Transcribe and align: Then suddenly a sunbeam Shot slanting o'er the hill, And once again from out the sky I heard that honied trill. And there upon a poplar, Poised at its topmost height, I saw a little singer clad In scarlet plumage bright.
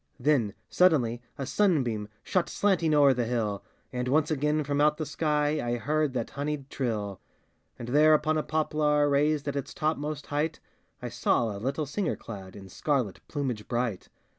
Then 0.19 0.55
suddenly 0.67 1.21
a 1.37 1.45
sunbeam 1.45 2.07
Shot 2.23 2.49
slanting 2.49 2.91
o'er 2.95 3.13
the 3.13 3.25
hill, 3.25 3.63
And 3.93 4.07
once 4.07 4.31
again 4.31 4.63
from 4.63 4.81
out 4.81 4.97
the 4.97 5.05
sky 5.05 5.63
I 5.63 5.77
heard 5.77 6.13
that 6.13 6.31
honied 6.31 6.71
trill. 6.71 7.21
And 7.77 7.89
there 7.89 8.15
upon 8.15 8.35
a 8.35 8.41
poplar, 8.41 9.07
Poised 9.07 9.47
at 9.47 9.55
its 9.55 9.75
topmost 9.75 10.25
height, 10.25 10.59
I 11.03 11.09
saw 11.09 11.55
a 11.55 11.61
little 11.61 11.85
singer 11.85 12.15
clad 12.15 12.55
In 12.55 12.67
scarlet 12.67 13.19
plumage 13.27 13.67
bright. 13.67 14.09